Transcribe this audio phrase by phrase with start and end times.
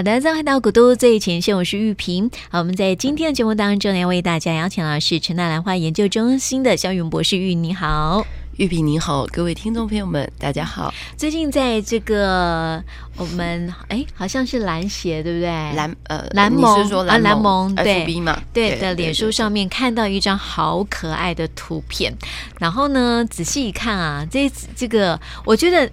[0.00, 2.30] 好的，再回到古都最前线，我是玉萍。
[2.48, 7.36] 好，我们在今天的节目当中呢，要为大家邀请到的是陈大兰花研究中心的肖云博士。
[7.36, 8.26] 玉，你好。
[8.56, 10.90] 玉萍你好，各位听众朋友们，大家好。
[11.18, 12.82] 最近在这个
[13.18, 15.50] 我们哎，好像是蓝协对不对？
[15.50, 18.42] 蓝呃，蓝盟你是说啊，蓝盟对 FB 嘛？
[18.54, 22.10] 对的，脸书上面看到一张好可爱的图片，
[22.58, 25.90] 然后呢，仔细一看啊，这这个我觉得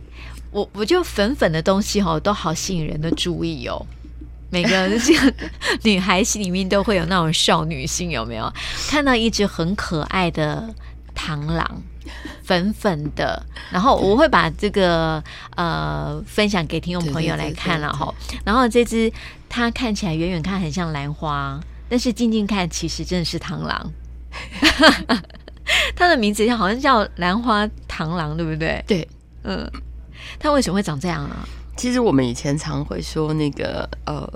[0.51, 3.85] 我我就粉粉的东西哦，都好吸引人的注意哦。
[4.49, 5.33] 每个这个
[5.83, 8.51] 女孩心里面都会有那种少女心，有没有？
[8.89, 10.73] 看到一只很可爱的
[11.15, 11.83] 螳螂。
[12.41, 15.21] 粉粉的，然后我会把这个
[15.57, 18.13] 呃分享给听众朋友来看了哈。
[18.45, 19.11] 然后这只
[19.49, 21.59] 它看起来远远看很像兰花，
[21.89, 23.91] 但是近近看其实真的是螳螂。
[25.97, 28.81] 它的名字好像叫兰花螳螂，对不对？
[28.87, 29.05] 对，
[29.43, 29.69] 嗯。
[30.39, 31.45] 它为什么会长这样啊？
[31.77, 34.27] 其实我们以前常会说那个呃，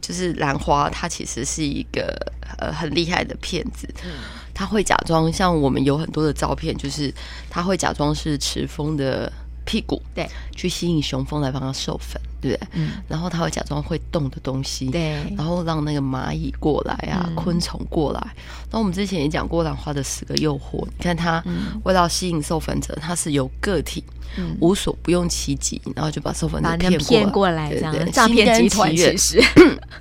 [0.00, 2.16] 就是兰花，它其实是一个
[2.58, 3.86] 呃很厉害的骗子。
[4.04, 4.10] 嗯
[4.58, 7.12] 他会假装像我们有很多的照片，就是
[7.50, 9.30] 他会假装是赤峰的
[9.66, 12.68] 屁股，对，去吸引雄蜂来帮他授粉，对不对？
[12.72, 18.26] 嗯，然后他会假装会动的东西，对，然后让那个蚂蚁过来啊，嗯、昆虫过来。
[18.70, 21.44] 那我们之前也讲过兰花的十个诱惑，你看它
[21.84, 24.02] 为了吸引授粉者，它是由个体。
[24.38, 28.94] 嗯、无所不用其极，然后就把授粉者骗过来，这样 诈骗集团。
[28.94, 29.40] 其实，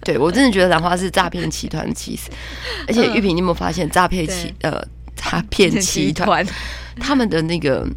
[0.03, 2.29] 对我真的觉得兰花是诈骗集团的起司。
[2.87, 4.83] 而且玉萍，你有没有发现诈骗集呃
[5.15, 6.45] 诈骗集团
[6.99, 7.87] 他们的那个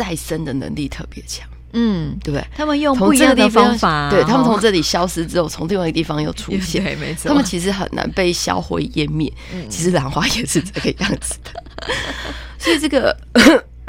[0.00, 1.46] 再生的能力特别强？
[1.74, 2.46] 嗯，对不对？
[2.56, 7.28] 他们用不一样的方法，对他们从这里消失之后，从另外一个地方又出现， 对，没错。
[7.28, 9.30] 他们其实很难被销毁湮灭。
[9.68, 11.62] 其实兰花也是这个样子的，
[12.58, 13.14] 所以这个。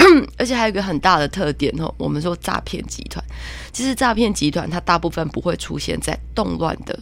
[0.36, 3.24] 而且还有一个很大的特点哦，我们说诈骗集团，
[3.72, 7.00] 其实诈骗集团它大部分不会出现在动乱的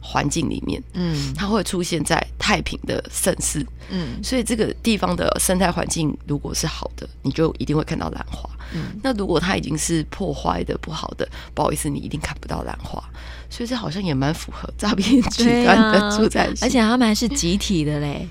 [0.00, 13.02] 环境里面，嗯，它会出现在太平的盛世，嗯，所以这个地方的生态环境如果是好的，你就一定会看到兰花，嗯，那如果它已经是破坏的不好的，不好意思，你一定看不到兰花，
[13.50, 18.28] 所以这好像也蛮符合诈骗集团的住在而且他们还是集体的嘞。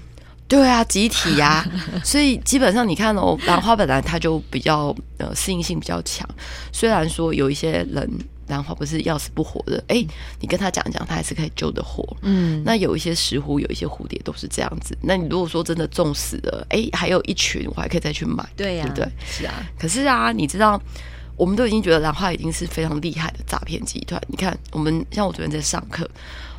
[0.50, 1.72] 对啊，集体呀、啊，
[2.06, 6.26] 所以基本上你看哦，兰花本来它就比较呃适应性比较强。
[6.72, 8.10] 虽然说有一些人
[8.48, 10.06] 兰花不是要死不活的，哎，
[10.40, 12.06] 你跟他讲一讲，他还是可以救得活。
[12.22, 14.98] 嗯，那有一些石斛，有一些蝴蝶都是这样子。
[15.02, 18.48] 那你如果说真的种死了，哎，还有一群，我还可以再去买。
[18.56, 19.12] 对呀、啊，对不对？
[19.26, 19.54] 是啊。
[19.78, 20.82] 可是啊，你知道，
[21.36, 24.22] 我们都已经觉得兰花已经是非常厉害的诈骗集团。
[24.28, 26.10] 你看，我们像我昨天在上课，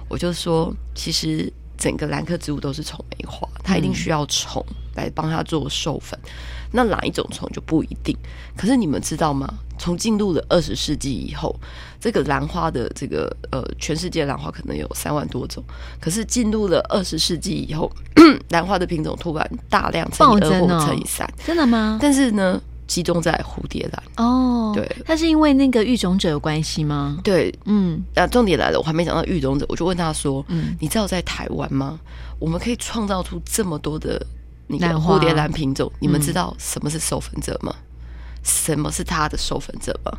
[0.09, 1.53] 我就说，其实。
[1.81, 4.61] 整个兰科植物都是虫媒花，它一定需要虫
[4.97, 6.19] 来帮它做授粉。
[6.25, 6.31] 嗯、
[6.73, 8.13] 那哪一种虫就不一定。
[8.57, 9.49] 可是你们知道吗？
[9.79, 11.55] 从进入了二十世纪以后，
[12.01, 15.63] 这个兰花的这个呃，全世界兰花可能有三万多种。
[16.01, 17.91] 可是进入了二十世纪以后，
[18.51, 21.99] 兰花的品种突然大量乘以二或乘以三，真的吗？
[22.01, 22.61] 但是呢？
[22.89, 27.19] 集中在蝴蝶兰哦，对，它是因为那个育种者有关系吗？
[27.23, 32.01] 对，嗯，那重点来了，我还没讲到育种者，我就问他说：“嗯，你知道在台湾吗？
[32.39, 34.19] 我们可以创造出这么多的
[34.67, 37.75] 那个蝴蝶兰品种，嗯、你们知道什么是授粉者吗？
[38.43, 40.13] 什么是他的授粉者吗？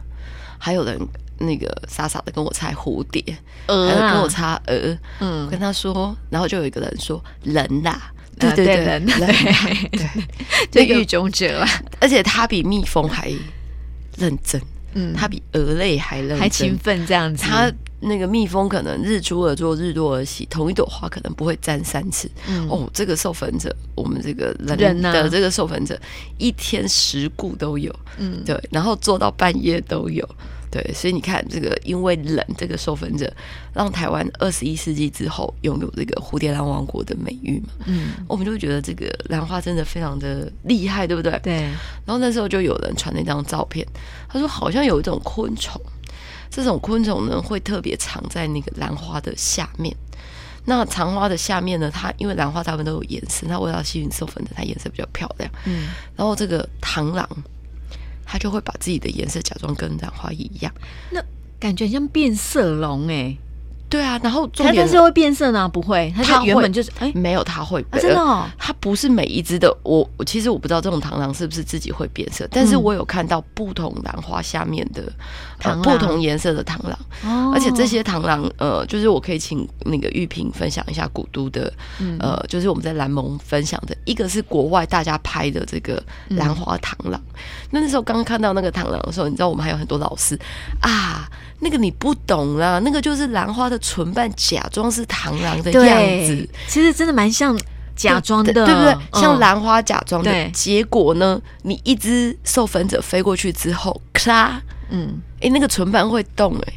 [0.58, 1.00] 还有人
[1.38, 3.24] 那个傻傻的跟我猜蝴蝶，
[3.68, 10.08] 还有跟我猜鹅，嗯，我跟他说，然后就有一个人说人啦。”对对对，对，
[10.72, 11.66] 对，就狱中者，
[12.00, 13.30] 而且他比蜜蜂还
[14.18, 14.62] 认真，
[14.94, 17.44] 嗯，他比蛾类还认真，还勤奋这样子。
[17.44, 17.70] 他
[18.02, 22.30] 那个蜜蜂可能日出而作，日落而息，同一朵花可能不会沾三次。
[22.48, 26.02] 嗯、哦，这个授粉者，我们这个人的这个授粉者，啊、
[26.38, 30.28] 一天十顾都有，嗯，对，然后做到半夜都有。
[30.72, 33.34] 对，所以你看，这个因为冷，这个授粉者
[33.74, 37.70] 让台湾二十一世纪之后拥有这个蝴蝶兰王国的美誉嘛。
[37.88, 41.40] 嗯，我们就觉得这个兰花真的非常的厉害，对不对？
[41.42, 41.62] 对。
[42.06, 43.84] 然后那时候就有人传那张照片，
[44.28, 45.82] 他说好像有一种昆虫，
[46.50, 49.96] 这种昆虫呢会特别藏在那个兰花的下面。
[50.66, 55.52] 那藏花的下面呢，它因为兰花大部分都有颜色，它为了吸引授粉的，它颜色比较漂亮。
[55.66, 55.90] 嗯。
[56.16, 57.28] 然后这个螳螂。
[58.32, 60.72] 它就会把自己的颜色假装跟兰花一样，
[61.10, 61.20] 那
[61.60, 63.36] 感觉像变色龙哎，
[63.90, 65.68] 对啊，然后它但是会变色呢？
[65.68, 69.76] 不会，它原本就是哎，没有它会、啊、真的、哦，它不是每一只的。
[69.82, 75.12] 我我其实我不知道这种螳螂是不是自己会变色，但是我有看到不同兰花下面的、
[75.82, 87.20] 不同颜色的螳螂，哦、而且这些螳螂呃，就是我可以请那个玉萍分享一下古都的、嗯、呃，就是我们在蓝盟分享的一个是国外大家拍的这个兰花螳螂。
[87.20, 90.40] 嗯、那那时候刚看到那个螳螂的时候，你知道我们还有很多老师
[90.80, 91.28] 啊。
[91.62, 97.58] 那个你不懂啦，那个就是兰花的唇瓣假装是螳螂的样子，其实真的蛮像
[97.96, 98.94] 假装的，对不对？
[98.94, 100.50] 嗯、像兰花假装的。
[100.52, 106.74] 结果呢，你一只授粉者飞过去之后，咔，嗯，哎、欸，那个唇瓣会动、欸，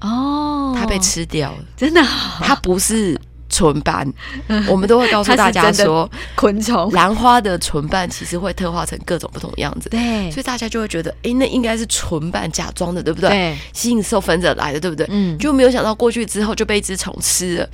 [0.00, 2.02] 哎，哦，它被吃掉了，真的，
[2.40, 3.20] 它不是。
[3.48, 4.06] 唇瓣，
[4.68, 6.90] 我们都会告诉大家说，昆虫。
[6.92, 13.30] 兰花的唇瓣其实会特化成各种不同样子，对，所以大家就会觉得，哎，那应该是唇瓣假装的，对不对？
[13.30, 15.06] 对，吸引授粉者来的，对不对？
[15.10, 17.70] 嗯，就没有想到过去之后就被一只虫吃了，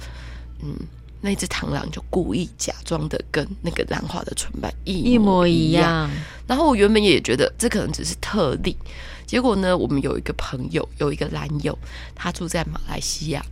[0.62, 0.74] 嗯，
[1.20, 6.10] 那只螳螂就故意假装的跟那个兰花的唇瓣一模一样，一模一样，
[6.46, 8.76] 然后我原本也觉得这可能只是特例，
[9.26, 11.76] 结果呢，我们有一个朋友，有一个男友，
[12.14, 13.44] 他住在马来西亚。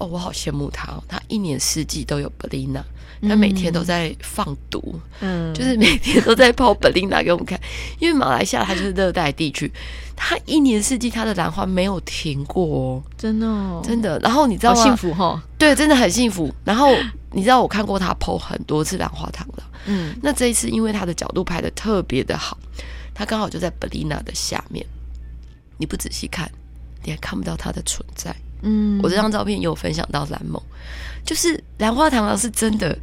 [0.00, 1.04] 哦，我好羡慕他哦！
[1.06, 2.82] 他一年四季都有 Bellina，
[3.28, 7.60] 他每天都在放毒，嗯， 就是每天都在泡 Bellina 给我们看。
[7.98, 9.70] 因为马来西亚它就是热带地区，
[10.16, 14.18] 它一年四季它的兰花没有停过哦，真的哦，真的。
[14.20, 14.82] 然后你知道吗？
[14.82, 16.50] 幸福哈，对，真的很幸福。
[16.64, 16.96] 然后
[17.32, 22.58] 你知道我看过他 po 很多次兰花糖了，嗯，那这一次因为他的角度拍的特别的好，
[23.12, 24.82] 他刚好就在 Bellina 的下面，
[25.76, 26.50] 你不仔细看，
[27.04, 28.34] 你还看不到它的存在。
[28.62, 30.60] 嗯，我这张照片也有分享到蓝梦，
[31.24, 32.96] 就是兰花螳螂是真的，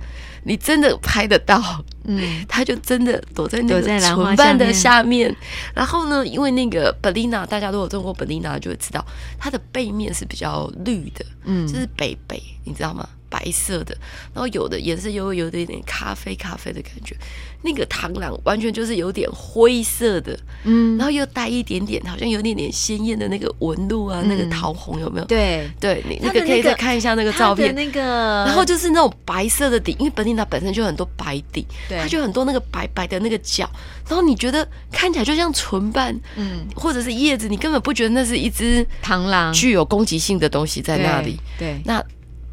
[0.43, 5.35] 你真的拍得到，嗯，它就真的躲在那个唇瓣的下面。
[5.73, 9.05] 然后呢，因为那个 Bellina，大家都有种过 Bellina，就会知道
[9.37, 13.07] 它的背面是比较绿的，嗯，就是北北，你知道吗？
[13.29, 13.95] 白色的，
[14.33, 17.15] 然后有的颜色又会有点点咖啡咖啡的感觉，
[17.61, 25.25] 那个螳螂完全就是有点灰色的，嗯，然后又带一点点，好像有点点鲜艳的那个纹路啊，嗯、那个桃红有没有？
[25.25, 28.01] 对，对你那个可以再看一下那个照片，那个，
[28.45, 33.69] 然后就是那种白色的底，因为本地它本身就很多白底，对，它就很多那个白白的那个角，
[34.07, 39.51] 然后你觉得看起来就像唇瓣，嗯，或者是叶子，你根本不觉得那是一只螳螂。
[39.53, 41.81] 具有攻击性的东西在那里，对，对。
[41.85, 42.03] 那。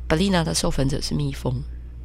[0.09, 1.55] Bellina 的授粉者是蜜蜂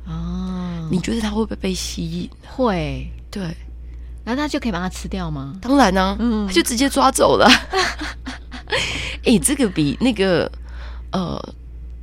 [0.06, 2.30] 哦，你觉得它会不会被吸引？
[2.48, 3.44] 会，对，
[4.24, 5.56] 然后它就可以把它吃掉吗？
[5.62, 7.48] 当然呢、啊，嗯，它就直接抓走了。
[9.24, 10.52] 哎、欸，这个比那个
[11.12, 11.40] 呃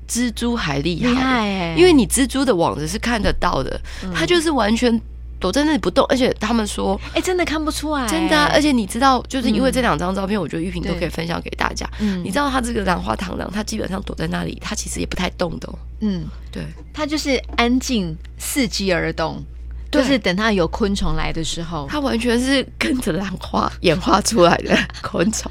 [0.09, 5.01] 蜘蛛还厉害，厉害欸、因为你蜘蛛的网子是看得到的，嗯、它就是完全。
[5.39, 8.51] 躲在那里不动，而且他们说，哎、欸，真的看不出来，真的、啊。
[8.53, 11.89] 而且你知道，就是因为这两张照片，嗯、我觉得玉萍都可以分享给大家。
[11.99, 15.79] 嗯，你知道，它这个兰花螳螂，它基本上躲在那里，它其实也不太动的、哦。
[16.01, 19.43] 嗯，对，它就是安静，伺机而动，
[19.91, 25.51] 就是等它有昆虫来的时候，它完全是跟着兰花演化出来的 昆虫，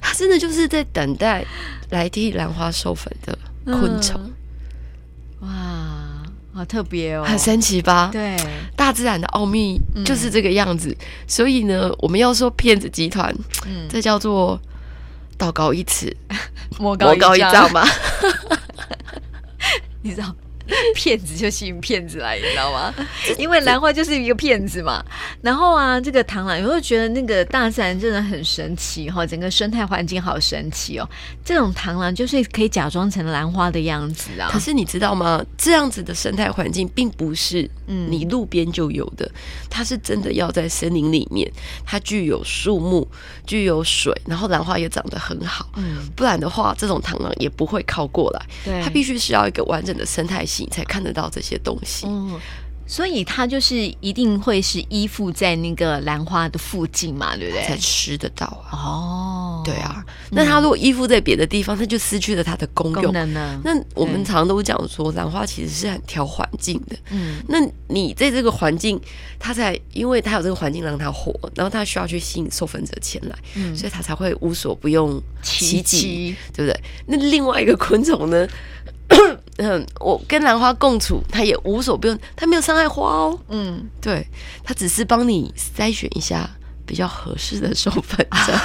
[0.00, 1.44] 它真的就是在等待
[1.90, 4.20] 来替兰花授粉的昆虫。
[5.40, 5.75] 嗯、哇！
[6.56, 8.08] 好特别哦，很神奇吧？
[8.10, 8.34] 对，
[8.74, 10.88] 大自然的奥秘就是这个样子。
[10.88, 13.34] 嗯、所以呢，我们要说骗子集团，
[13.66, 14.58] 嗯，这叫做
[15.36, 16.16] 道高一尺，
[16.78, 17.86] 魔高一丈嘛。
[20.00, 20.34] 你知道？
[20.94, 22.94] 骗子就吸引骗子来，你知道吗？
[23.38, 25.04] 因为兰花就是一个骗子嘛。
[25.40, 31.08] 然后啊，这个螳螂，有时候觉得那个大自然真的很神奇哈，整个生态环境好神奇哦。
[31.44, 34.48] 这种螳螂就是可以假装成兰花的样子啊。
[34.50, 35.44] 可是你知道吗？
[35.56, 39.30] 这样子的生态环境并不是你路边就有的，
[39.70, 41.50] 它是真的要在森林里面，
[41.84, 43.06] 它具有树木，
[43.46, 45.68] 具有水，然后兰花也长得很好。
[45.76, 48.46] 嗯，不然的话，这种螳螂也不会靠过来。
[48.64, 50.64] 对，它必须是要一个完整的生态系。
[50.64, 52.40] 你才看得到这些东西，嗯，
[52.86, 57.64] 所以它就是一定会是依附在那个兰花的附近嘛，对不对？
[57.64, 58.72] 才吃得到啊。
[58.72, 60.04] 哦，对啊。
[60.30, 63.60] 那它如果依附在别的地方，它就失去了它的功用呢。
[63.64, 66.96] 那我们常常都讲说，兰花其实是很挑环境的。
[67.10, 69.00] 嗯，那你在这个环境，
[69.38, 76.80] 它才因为它有这个环境让它活，然后它需要去吸引授粉者前来，嗯，所以它才会无所不用其极，对不对？
[77.06, 78.46] 那另外一个昆虫呢？
[79.58, 83.38] 嗯，我跟兰花共处，它也无所不用，它没有伤害花哦。
[83.48, 84.26] 嗯，对，
[84.62, 86.48] 它只是帮你筛选一下
[86.84, 88.52] 比较合适的授粉者。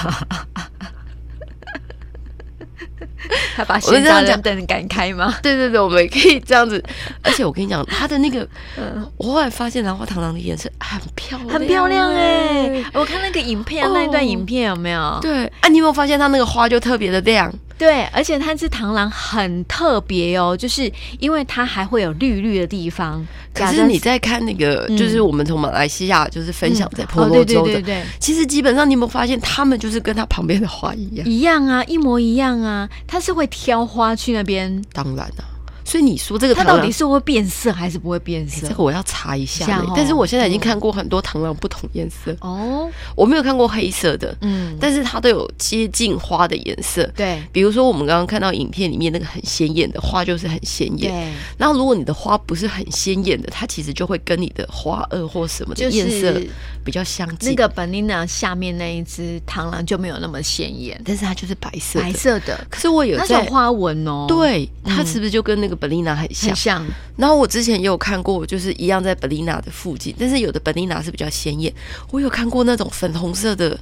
[3.55, 5.33] 他把闲杂人等赶开吗？
[5.41, 6.83] 对对对，我们也可以这样子。
[7.21, 8.45] 而且我跟你讲，它的那个，
[9.15, 12.83] 我后来发现兰花螳螂的颜色很漂亮，很漂亮哎！
[12.93, 15.19] 我看那个影片，那一段影片有没有？
[15.21, 17.53] 对啊，你有没有发现它那个花就特别的亮？
[17.81, 23.25] 对，而且它这螳螂很特别哦，就是因为它还会有绿绿的地方。
[23.55, 34.79] 可是你在看那个，就是我们从马来西亚就是分享在婆罗洲的，对对对，其实基本上你有没有发现，他们就是跟它旁边的花一样，一样啊，一模一样啊，它是会挑花去那边。
[34.93, 35.50] 当然了、啊。
[35.91, 38.65] 所以你说这个它到底是会变色还是不会变色？
[38.65, 39.86] 这个我要查一下。
[39.93, 47.03] 但是我现在已经看过很多螳螂不同颜色哦，我没有看过黑色的，嗯，但是它都有接近花的颜色。
[47.13, 51.12] 对，比如说我们刚刚看到影片里面那个很鲜艳的花，就是很鲜艳。
[51.12, 56.41] 对，然后如果你的花不是很鲜艳的，它其实就会跟你的花萼或什么的颜色
[56.86, 57.50] 比较相近。
[57.50, 62.65] 那个本丽娜下面那一只螳螂就没有那么鲜艳，但是它就是白色白色的。
[62.69, 66.50] 可是我有在它有花纹哦，对，它是不是就跟那个 Belina 很像？
[66.50, 66.85] 很像。
[67.17, 71.73] 然后我之前也有看过，就是一样在 Belina 的附近，但是有的 Belina 是比较鲜艳。
[72.11, 73.77] 我有看过那种粉红色的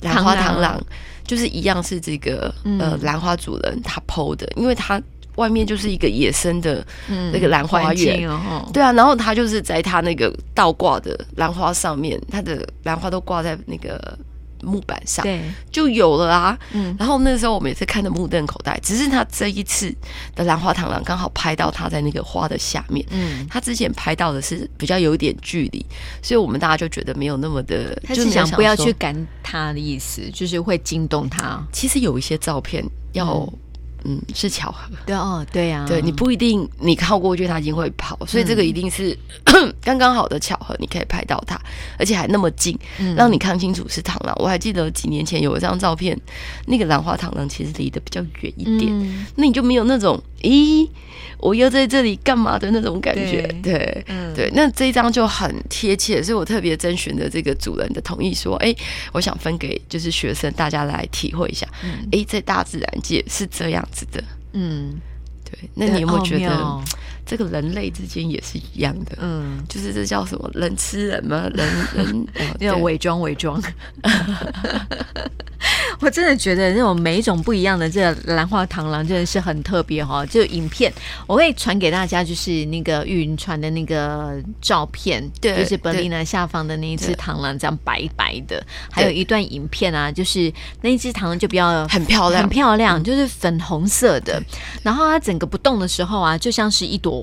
[0.00, 0.82] 兰花螳螂，
[1.24, 5.00] 就是一样是这个呃兰花主人他 PO 的，因为他
[5.36, 6.84] 外面就是一个野生的
[7.32, 8.28] 那个兰花园，
[8.72, 14.18] 对啊，然后他就是在他那个倒挂的兰花上面，他的兰花都挂在那个。
[14.62, 19.94] 木板上对就有了啊，嗯，然后那个时候我们也是看的目瞪口呆，只是他这一次
[20.34, 25.84] 的兰花螳螂刚好拍到他在那个花的下面，嗯，他之前拍到的是比较有一点距离，
[26.22, 31.62] 所以我们大家就觉得没有那么的，他是想不要去赶他的意思，就是会惊动他。
[31.72, 33.26] 其实有一些照片要。
[33.34, 33.58] 嗯
[34.04, 34.90] 嗯，是巧合。
[35.06, 39.16] 对哦，对呀、啊，对你不一定你靠过去，它已经会跑，所以这个一定是
[39.82, 41.60] 刚刚、嗯、好的巧合，你可以拍到它，
[41.98, 44.34] 而且还那么近，嗯、让你看清楚是螳螂。
[44.38, 46.18] 我还记得几年前有一张照片，
[46.66, 50.88] 那个兰花螳螂其实离得比较远一点，嗯、那你就没有那种咦，
[51.38, 53.42] 我又在这里干嘛的那种感觉。
[53.62, 58.74] 对，对，嗯、对，那这一张就很贴切，所以我特别征询的这个主人的同意，说，哎，
[59.12, 65.00] 我想分给就是学生大家来体会一下，哎、嗯，在大自然界是这样子的，嗯，
[65.44, 66.82] 对，那你有没有觉得
[67.28, 69.18] 这个人类之间也是一样的？
[69.20, 71.48] 嗯，就是这叫什么人吃人吗？
[71.54, 72.26] 人 人
[72.58, 73.62] 要伪装伪装。
[76.00, 80.26] 我真的觉得那种每一种不一样的这个兰花螳螂真的是很特别哈、哦。
[80.26, 80.92] 就影片
[81.26, 88.64] 我会传给大家，就是那个玉云传的那个照片，对，就是本丽娜下方的那一只螳螂，这样白白的。
[88.88, 94.40] 还有一段影片啊，就是那一只螳螂就比较很漂亮，很漂亮，就是粉红色的。
[94.84, 97.17] 然后它整个不动的时候啊，就像是一朵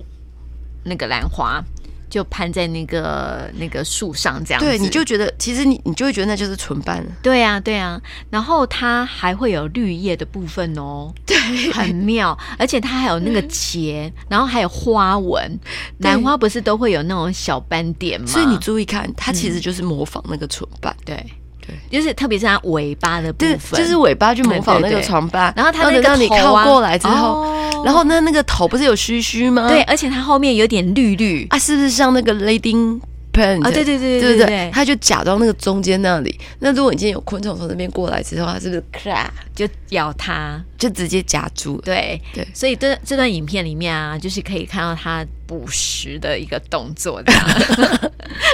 [0.86, 1.62] 那个兰花。
[2.08, 7.12] 就攀在那个那个树上这样子，对，你就觉得其实你你就会觉得那就是唇瓣了。
[7.22, 8.02] 对呀、啊，对呀、啊。
[8.30, 11.36] 然后它还会有绿叶的部分哦，对，
[11.74, 12.38] 很妙。
[12.58, 15.60] 而且它还有那个结，然后还有花纹。
[15.98, 18.28] 兰花不是都会有那种小斑点吗？
[18.28, 20.96] 所以你注意看，它其实就是模仿那个唇瓣。
[21.04, 21.22] 对。
[21.68, 29.68] 对，就是特别是它尾巴的部分，就是尾巴去模仿那个床吧，然后它那个头、啊、你靠过来之后，哦、然后那那个头不是有须须吗？
[29.68, 31.48] 对，而且它后面有点绿绿。
[31.50, 33.00] 啊，是不是像那个 Lady
[33.36, 33.70] Plant 啊？
[33.70, 36.40] 对对对对对对，它就假装那个中间那里。
[36.60, 41.80] 那如果你今天有昆虫从那边过来之后，它是不是咔就咬它，就直接夹住？
[41.82, 47.48] 对对，所以这这段影片里面啊，就是可以看到它捕食的一个动作这样。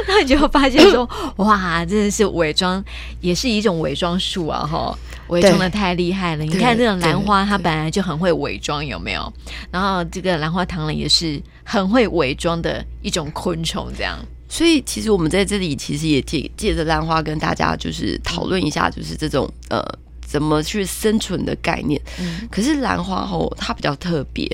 [0.07, 1.07] 然后你就会发现说，
[1.37, 2.83] 哇，真的是伪装，
[3.19, 4.65] 也是一种伪装术啊！
[4.65, 4.97] 哈，
[5.27, 6.43] 伪装的太厉害了。
[6.43, 9.31] 你看这种兰花，它本来就很会伪装，有没有？
[9.71, 14.17] 然后这个兰花螳螂也是很会伪装的一种昆虫，这样。
[14.51, 19.81] 所以其实我们在这里其实也借借着兰花跟大家就是讨论一下，就是这种呃。
[20.31, 22.01] 怎么去生存的概念？
[22.21, 24.47] 嗯，可是兰花吼，它比较特别。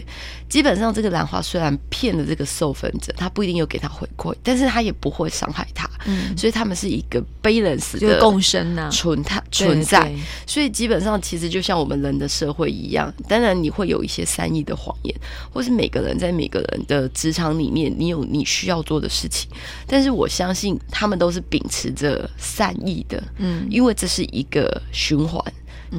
[0.50, 5.88] 基本上，这个兰花虽然骗了这个授粉者，它不一定有给他回馈，但是它也不会伤害他。
[6.06, 10.12] 嗯，所以他们是一个 balance 的共生呢，存它存在。
[10.48, 15.14] 所以基本上，其实就像我们人的社会一样，当然你会有一些善意的谎言，
[15.54, 19.48] 或是每个人在每个人的职场里面，你有你需要做的事情。
[19.86, 23.22] 但是我相信，他们都是秉持着善意的。
[23.38, 25.44] 嗯，因为这是一个循环。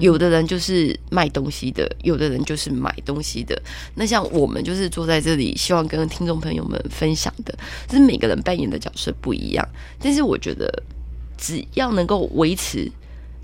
[0.00, 3.61] 有的人就是卖东西的，有的人就是买东西的。
[3.94, 7.56] 那像我们就是坐在这里，希望跟听众朋友们分享的，
[7.87, 9.68] 就是每个人扮演的角色不一样。
[9.99, 10.82] 但是我觉得，
[11.37, 12.90] 只要能够维持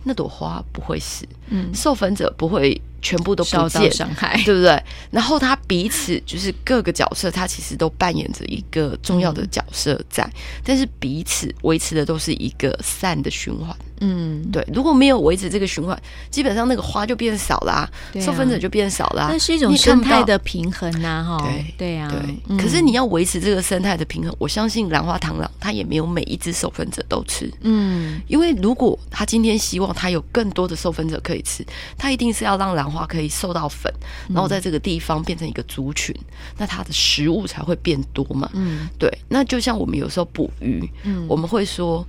[0.03, 4.83] 那朵花不会死，嗯，受粉者不会全部都不见伤害，对不对？
[5.11, 10.33] 然后他彼此就是各个角色，他其实都扮演着一个重要的角色在，嗯，
[10.65, 13.77] 但是彼此维持的都是一个善的循环。
[14.01, 15.97] 嗯，对，如果没有维持这个循环，
[16.29, 17.89] 基本上那个花就变少啦，
[18.21, 19.29] 受粉者就变少啦。
[19.31, 21.39] 那是一种生态的平衡呐，哈。
[21.45, 22.57] 对对呀，对。
[22.59, 27.51] 可是你要维持这个生态的平衡，我相信兰花螳螂它也没有每一只受粉者都吃。
[27.61, 31.67] 嗯，因为如果他今天希望他有更多的受粉者可可以吃，
[31.99, 33.93] 它一定是要让兰花可以受到粉，
[34.29, 38.49] 然后在这个地方变成一个族群，嗯、那它的食物才会变多嘛。
[38.55, 39.11] 嗯，对。
[39.29, 42.07] 那就像我们有时候捕鱼，嗯，我们会说。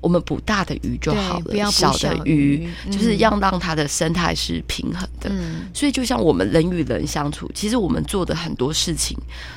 [0.00, 5.30] 我们捕大的鱼就好了，小的鱼，嗯、就是要让它的生态是平衡的。
[5.30, 9.16] 嗯、所以，就像我们人与人相处，其实我们做的很多事情，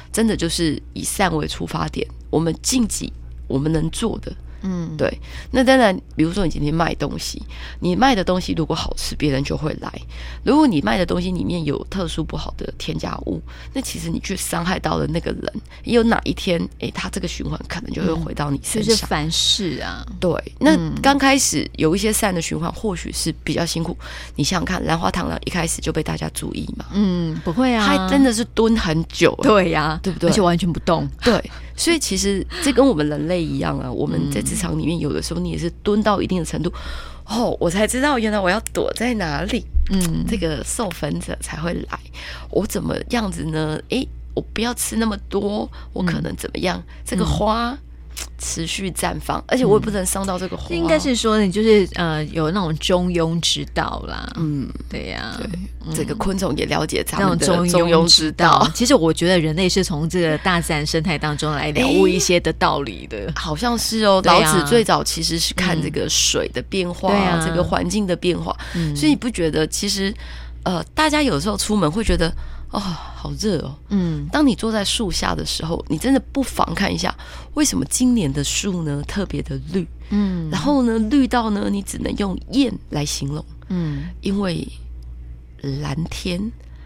[0.10, 3.12] 真的就是以善为出发点，我们尽己
[3.46, 4.34] 我们能做的。
[4.62, 5.20] 嗯，对。
[5.52, 7.42] 那当然，比如说你今天卖东西，
[7.80, 9.92] 你卖的东西如果好吃，别人就会来。
[10.44, 13.42] 如果你卖的东西里面有特殊不好的添加物，
[13.74, 18.94] 那其实你去伤害到了那个人，也有哪一天，哎，他这个循环可能就会回到你身上。
[18.94, 20.32] 嗯，就是凡事啊，对。
[20.60, 23.98] 那刚开始有一些善的循环，或许是比较辛苦。
[24.36, 26.86] 你想想看，兰花螳螂一开始就被大家注意嘛？
[26.94, 30.30] 嗯，不会啊，它真的是蹲很久，对呀，啊，对不对？
[30.30, 31.40] 而且完全不动，对。
[31.78, 36.74] 所以其实这跟我们人类一样啊，我们在职场里面有的时候你也是蹲到一定的程度，
[37.26, 42.00] 哦，我才知道原来我要躲在哪里，嗯，这个受粉者才会来，
[42.50, 43.80] 我怎么样子呢？
[43.90, 46.84] 诶，我不要吃那么多，我可能怎么样？
[47.06, 47.78] 这个花。
[48.38, 50.74] 持续绽放，而且我也不能伤到这个花。
[50.76, 54.28] 应该是说，你就是呃，有那种中庸之道啦。
[54.38, 58.70] 嗯，对呀，对，这个昆虫也了解他们的中庸之道。
[58.74, 63.32] 其实我觉得人类是从这个大自然生态当中来了悟一些的道理的。
[63.36, 67.12] 好像是哦，老子最早其实是看这个水的变化，
[67.46, 68.56] 这个环境的变化。
[68.96, 70.14] 所以你不觉得其实
[70.64, 72.34] 呃，大家有时候出门会觉得。
[72.78, 73.76] 哦，好热哦！
[73.90, 77.16] 嗯，当你坐在树下的时候，你真的不妨看一下，
[77.56, 79.88] 为什么今年的树呢特别的绿？
[80.12, 83.44] 嗯，然后呢，绿到呢，你只能用艳来形容。
[83.70, 84.68] 嗯，因为
[85.82, 86.40] 蓝天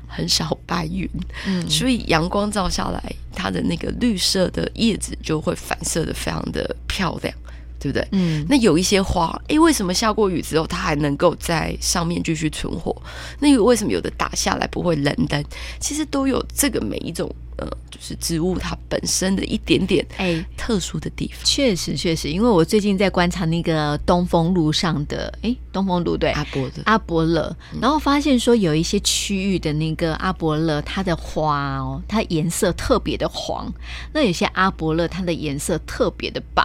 [0.07, 1.09] 很少白云，
[1.45, 7.35] 嗯，所以阳光照下来，它的那个绿色的叶子就会反射的非常的漂亮。
[7.81, 8.07] 对不对？
[8.11, 12.95] 嗯，那有一些花，诶，为什么下过雨之后它还能够在上面继续存活？
[13.39, 15.43] 那为什么有的打下来不会冷的？
[15.79, 21.43] 其实都有这个每一种呃，就是植物它本身的一点点哎特殊的地方。
[21.43, 33.67] 确实确实，因为我最近在观察那个东风路上的诶，东风路对阿伯勒阿伯勒，然后发现说有一些区域的那个阿伯勒，它的花哦，它颜色特别的黄；
[34.13, 36.63] 那有些阿伯勒，它的颜色特别的白。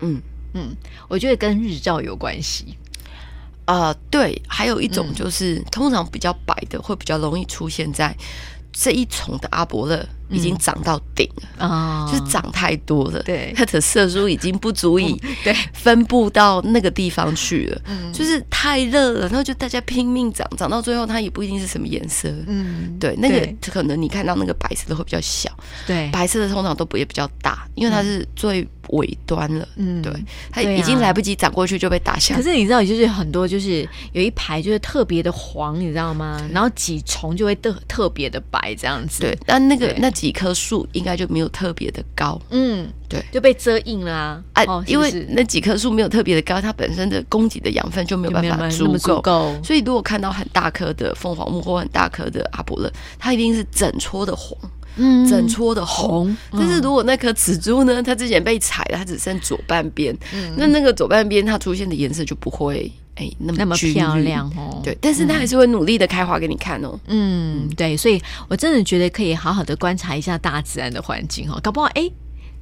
[0.00, 0.20] 嗯。
[0.54, 0.74] 嗯，
[1.08, 2.76] 我觉得跟日照有关系。
[3.66, 8.16] 啊、呃，对，还有一种就是，嗯、通常比较白的会比较容易出现在
[8.72, 10.08] 这一丛的阿伯勒。
[10.34, 15.54] 已经长到顶了啊，就是长太多了，对，它的色素已经不足以 对。
[15.72, 25.50] 分布到那个地方去了，嗯，就是太热了，然后就大家拼命长，长到最后它也不一定是什么颜色，嗯，对，那个可能你看到那个白色的会比较小，
[25.86, 30.12] 对，白色的通常都不也比较大，因为它是最尾端了，嗯，对，
[30.50, 32.34] 它已经来不及长过去就被打下。
[32.34, 36.40] 可是你知道，就是很多就是有一排就是特别的黄，你知道吗？
[36.52, 40.10] 然后几重就会特特别的白这样子，对，但那个那。
[40.14, 44.42] 几棵树应该就没有特别的高，嗯，对，就被遮荫了啊！
[44.52, 49.22] 哎，因为那几棵树没有特别的高，它本身的供给的养分就没有办法足够，
[49.62, 54.56] 所以如果看到很大棵的凤凰木或很大棵的阿勃勒，它一定是整撮的黄，
[54.96, 56.36] 嗯，整撮的红。
[56.52, 60.16] 但是如果那颗紫珠呢，它之前被踩了，它只剩左半边，
[60.56, 62.90] 那那个左半边它出现的颜色就不会。
[63.16, 66.98] 哎，那么，那么漂亮哦，对，但是他还是会努力的开花给你看哦。
[67.06, 72.10] 嗯，对，所以我真的觉得可以好好的观察一下大自然的环境哦，搞不好哎，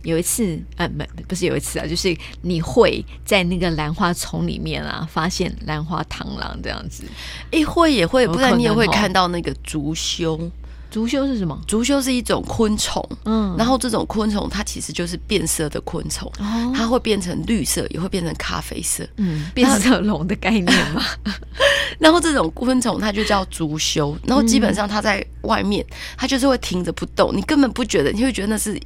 [0.02, 7.04] 有一次，呃，没，不是有一次啊，就是你会在那个兰花丛里面啊，发现兰花螳螂这样子，
[7.50, 10.50] 哎，会也会，不然你也会看到那个竹藪。
[10.92, 11.59] 竹修是什么？
[11.66, 21.02] 竹修是一种昆虫，嗯，然后这种昆虫它其实就是变色的昆虫，哦，它会变成绿色，也会变成咖啡色，嗯，变色龙的概念嘛。
[21.98, 25.85] 然后这种昆虫它就叫竹修，然后基本上它在外面，
[26.16, 28.78] 它就是会停着不动，你根本不觉得，你会觉得那是。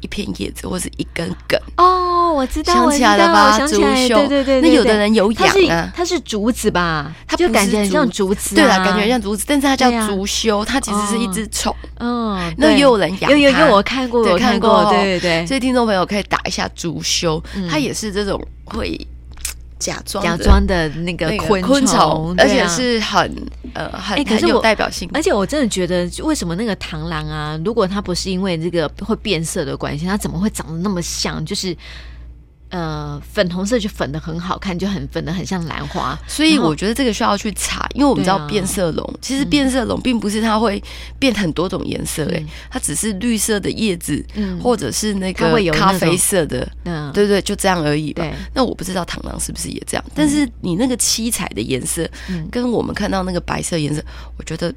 [0.00, 3.58] 一片叶子或是一根梗哦，我知道，想起来了吧？
[3.66, 7.12] 竹修，对对对，那有的人有养啊，它是竹子吧？
[7.26, 11.74] 它就感觉很像竹子，对了，感觉像竹子，但是它叫竹修，它其实是一只虫。
[11.98, 15.46] 嗯，那又有人养，有有有，我看过，我看过，对对对。
[15.46, 18.98] 所以听众朋友可以打一下竹修，它也是这种会。
[19.78, 23.34] 假装假装的那个昆昆虫，而且是很
[23.74, 25.08] 呃很很有代表性。
[25.14, 31.44] 而且我真的觉得，为什么那个螳螂啊，如果它不是因为这个会变色的关系，它怎么会长得那么像？
[31.44, 31.76] 就是
[32.70, 40.82] 呃，粉红色就粉的很好看，就很粉的很像兰花，所以我觉得这个需要去查，因为我们知道变色龙，啊、其实变色龙并不是它会
[41.18, 48.22] 变很多种颜色，哎、嗯，它只是绿色的叶子，嗯，或者是那个咖啡色的，嗯，对对，就这样而已吧。
[48.22, 54.02] 对，那我不知道螳螂是不是也这样，嗯、但是你那个七彩的颜色，嗯，跟我们看到那个白色颜色，
[54.36, 54.74] 我觉得。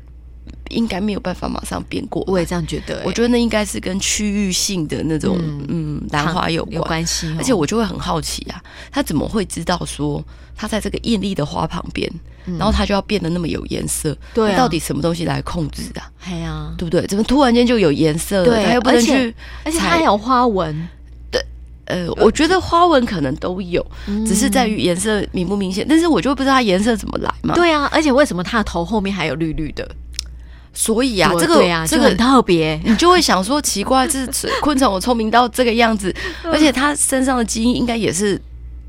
[0.70, 3.04] 应该没有办法马上变过，我也这样觉得、欸。
[3.06, 10.24] 我觉得那应该是跟区域性的那种嗯兰花有关有关系、哦，而且我就会很好奇啊，他怎么会知道说
[10.56, 12.10] 他在这个艳丽的花旁边、
[12.46, 14.18] 嗯，然后他就要变得那么有颜色？
[14.34, 16.10] 对、啊，到底什么东西来控制的、啊？
[16.24, 17.06] 哎呀、啊，对不对？
[17.08, 18.46] 怎么突然间就有颜色？
[18.46, 19.34] 对，他又不能去，
[19.66, 20.88] 而且它还有花纹。
[21.30, 21.44] 对，
[21.86, 25.86] 呃，我觉得花纹可能都有，嗯、只是在于颜色明不明显。
[25.88, 27.54] 但是我就不知道它颜色怎么来嘛。
[27.54, 29.90] 对啊，而且为什么它的头后面还有绿绿的？
[30.74, 34.26] 所以啊，这个啊这个很特别， 你就会想说奇怪，这
[34.62, 36.14] 昆虫我聪明到这个样子，
[36.46, 38.42] 而且它身上的基因应该也是。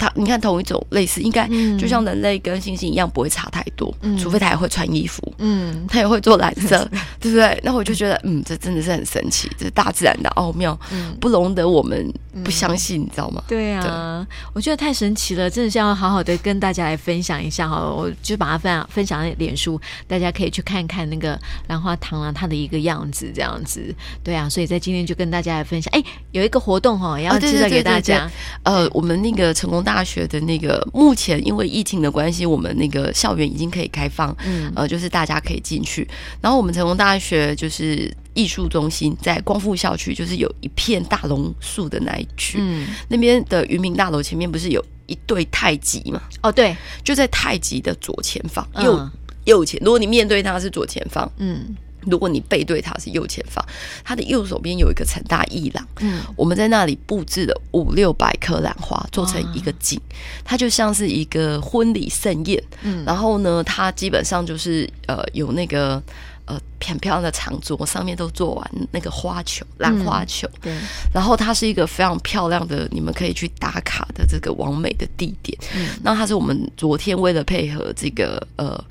[0.02, 7.60] 它你看同一种类似，应该就像人类跟猩猩一样，不会差太多，嗯，除非它也会穿衣服，嗯， 它也会做蓝色，嗯，对不对？
[7.62, 12.12] 那我就觉得，嗯，这真的是很神奇，这是大自然的奥妙，嗯，不容得我们
[12.42, 13.44] 不相信，嗯，你知道吗？
[13.46, 21.38] 对啊，我觉得太神奇了，真的是要好好的跟大家来分享一下哈，我就把它分享分享在脸书，大家可以去看看那个
[21.68, 28.28] 兰花螳螂它的一个样子，这样子，对啊，所以在今天就跟大家来分享，哎，有一个活动哈，也要介绍给大家，
[28.64, 29.91] 呃，我们那个成功大。
[29.92, 36.08] 大学的那个目前因为疫情的关系，我们那个校园已经可以开放，嗯，呃，就是大家可以进去。
[36.40, 46.22] 然后我们成功大学就是艺术中心在光复校区，就是有一片大榕树的那一区，嗯，那边的渔民大楼前面不是有一对太极嘛？
[46.42, 46.74] 哦，对，
[47.04, 49.10] 就在太极的左前方，右、嗯、
[49.44, 49.78] 右前。
[49.84, 51.76] 如果你面对它是左前方，嗯。
[52.02, 53.64] 如果你背对它是右前方，
[54.04, 60.00] 它的右手边有一个成大艺廊，嗯，我们在那里布置了五六百棵兰花，做成一个景，
[60.44, 66.02] 它就像是一个婚礼盛宴，嗯，然后呢，它基本上就是呃有那个
[66.44, 70.80] 呃很漂亮的长桌，上面都做完那个花球，兰花球，对、嗯，
[71.12, 78.82] 然后它是一个非常漂亮的，你们可以去打卡的这个完美的地点，嗯，那它是我们昨天为了配合这个呃。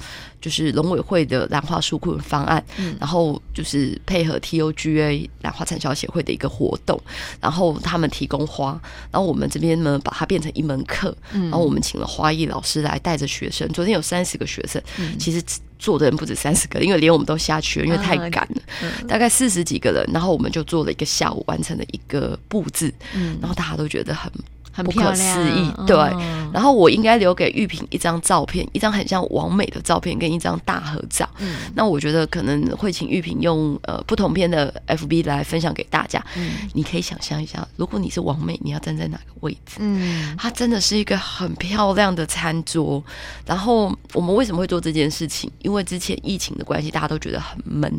[0.42, 7.00] 就是农委会的兰花纾困方案，嗯，然后就是配合 TOGA 兰花产销协会的一个活动，
[7.40, 8.72] 然后他们提供花，
[9.12, 15.40] 然后我们这边呢把它变成一门课，嗯，然后我们请了花艺老师来带着学生，昨天有三十个学生，嗯，其实
[15.78, 24.32] 做的人不止三十个，因为连我们都下去了，因为太赶了，嗯，大概四十几个人，然后我们就做了一个下午完成了一个布置，嗯，然后大家都觉得很。
[24.72, 25.98] 很不可思议，对。
[25.98, 31.30] 嗯、然后我应该留给玉萍一张照片，一张很像王美的照片，跟一张大合照。
[31.40, 36.24] 嗯，那我觉得可能会请玉萍用呃不同片的 FB 来分享给大家。
[36.36, 39.78] 嗯，你可以想象一下，如果你是王美，你要站在哪个位置？
[39.80, 43.04] 嗯，它真的是一个很漂亮的餐桌。
[43.46, 45.52] 然后我们为什么会做这件事情？
[45.60, 47.92] 因为之前疫情的关系，大家都觉得很闷，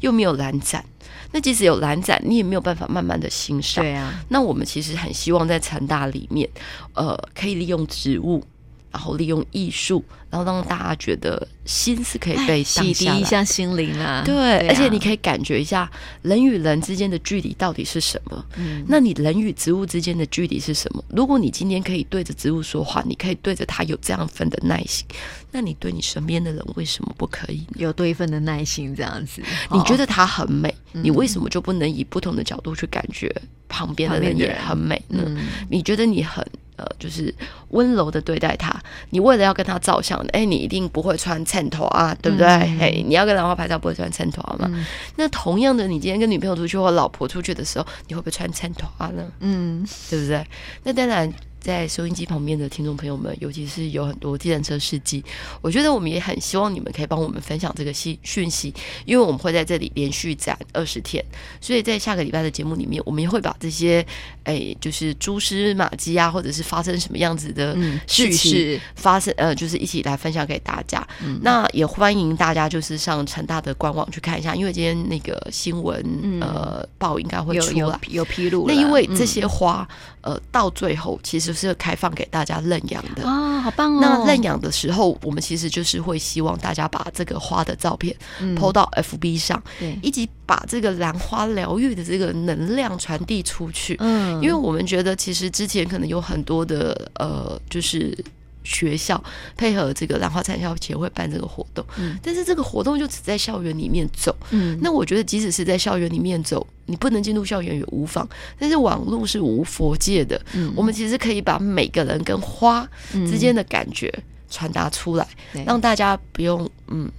[0.00, 0.84] 又没有蓝展。
[1.32, 3.82] 那即使有蓝展，你也没有办法慢慢的欣赏。
[3.84, 6.48] 对啊，那我们其实很希望在成大里面，
[6.94, 8.44] 呃，可以利用植物。
[8.92, 14.22] 然后利用艺术，然后让大家觉得心是可以被洗涤一下心灵啊。
[14.24, 18.44] 对，对啊，而且你可以感觉一下人与人之间的距离到底是什么。
[18.56, 21.02] 嗯，那你人与植物之间的距离是什么？
[21.08, 25.06] 如果你今天可以对着植物说话，你可以对着它有这样份的耐心，
[25.50, 28.94] 那你对你身边的人为什么不可以有多一份的耐心？
[28.94, 33.34] 这样子，你觉得它很美，你为什么就不能以不同的角度去感觉
[33.68, 35.22] 旁边的人也很美呢？
[35.24, 36.46] 嗯，你觉得你很。
[36.82, 37.32] 呃，就是
[37.68, 38.74] 温柔的对待他。
[39.10, 42.46] 你为了要跟他照相，哎、欸，你一定不会穿衬托啊，对不对？
[42.46, 44.84] 嘿、嗯，hey, 你要跟兰花拍照不会穿衬托嘛、嗯？
[45.16, 49.22] 那同样的，你今天跟女朋友出去或老婆出去的时候，你会不会穿衬托啊呢？
[49.40, 50.44] 嗯，对不对？
[50.82, 51.32] 那当然。
[51.62, 55.24] 在收音机旁边的听众朋友们，尤其是有很多计程车司机，
[55.60, 58.74] 我觉得我们也很希望你们可以帮我们分享这个信讯息，
[59.06, 61.24] 因为我们会在这里连续展二十天，
[61.60, 64.04] 所以在下个礼拜的节目里面，我们也会把这些
[64.42, 67.76] 哎，就是蛛丝马迹啊，或者是发生什么样子的
[68.08, 71.06] 事情发生，呃，就是一起来分享给大家。
[71.24, 76.04] 嗯、那也欢迎大家就是上成大的官网去看一下，因为今天那个新闻
[76.40, 78.66] 呃报应该会出来有有，披露。
[78.66, 79.86] 那因为这些花、
[80.22, 81.51] 嗯、呃到最后其实。
[81.52, 83.98] 就是开放给大家认养的啊，好棒哦！
[84.00, 93.96] 那认养的时候，我们其实就是会希望大家把这个花的照片 PO 到 FB 上，对，以及把这个兰花疗愈的这个能量传递出去。
[94.00, 98.16] 嗯，因为我们觉得，其实之前可能有很多的呃，就是
[98.64, 99.22] 学校
[99.56, 114.12] 配合这个兰花产销协会办这个活动，嗯，但是这个活动就只在校园里面走，嗯，那我觉得即使是在校园里面走，你不能进入校园也无妨，但是网络是无佛界的，嗯，我们其实可以把每个人跟花之间的感觉
[114.50, 117.10] 传达出来，嗯，让大家不用嗯。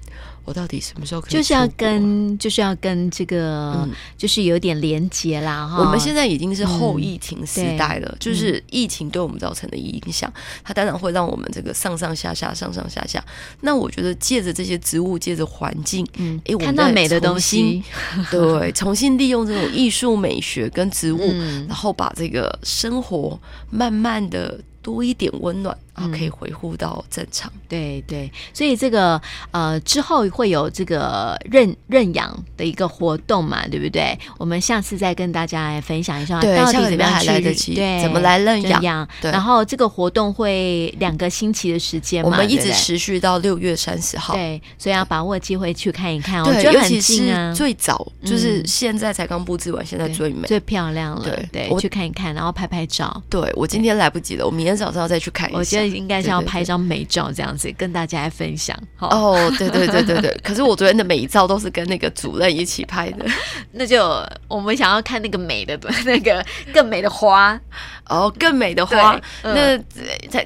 [0.46, 1.32] 我到底什么时候可以？
[1.32, 5.80] 就是要跟，就是要跟这个，嗯、就是有点连接啦哈。
[5.80, 13.24] 我们现在已经是后疫情时代了，嗯、就是疫情对我们造成的影响，嗯、它当然会让我们这个上上下下、上上下下。
[13.62, 17.82] 那我觉得借着这些植物，借着环境，嗯，哎，看到美的东西，
[18.30, 24.60] 对， 重新利用这种艺术美学跟植物，嗯、然后把这个生活慢慢的。
[24.84, 27.52] 多一点温暖啊，可以恢复到正常。
[27.56, 34.18] 嗯、对对，所以这个呃之后会有这个认认养的一个活动嘛，对不对？
[34.38, 39.08] 我们下次再跟大家来分享一下，对到底怎么样还来得及，对，怎么来认养？
[39.22, 44.34] 然后这个活动会两个星期的时间嘛，我们一直持续到六月三十号。
[44.34, 46.44] 对，所以要把握机会去看一看。
[46.44, 51.24] 对，我觉得很近啊，最早就是现在才刚布置完，嗯、现在最美、最漂亮了。
[51.24, 53.24] 对，对我去看一看，然后拍拍照。
[53.30, 54.74] 对，我今天来不及了，我明天。
[54.74, 58.78] 早上再去看一下，得应该是要拍一张美照，这样子跟大家来分享。
[59.00, 60.32] 哦，对对对对对。
[60.44, 63.26] 可是我昨天的美照都是跟那个主任一起拍的，
[63.74, 64.04] 那就
[64.48, 66.44] 我们想要看那个美的，那个
[66.74, 67.60] 更美的花。
[68.10, 69.78] 哦，更美的花，那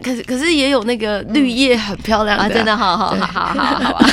[0.03, 4.09] 可是可是也有那个绿叶很漂亮啊，真的，好 好好好好好吧。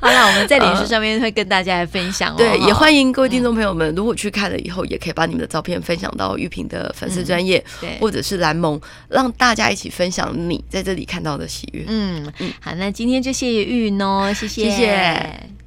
[0.00, 2.34] 好了，我们在脸书上面会跟大家来分享。
[2.36, 11.84] 对，也欢迎各位听众朋友们，如果去看了以后，也可以把你们的照片分享到玉萍的粉丝专业，对，或者是蓝萌，让大家一起分享你在这里看到的喜悦。
[11.86, 15.52] 嗯嗯，好，那今天就谢谢玉云哦，谢谢谢谢。